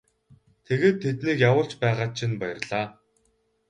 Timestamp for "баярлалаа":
2.41-2.85